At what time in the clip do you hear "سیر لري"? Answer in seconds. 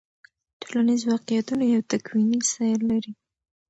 2.51-3.13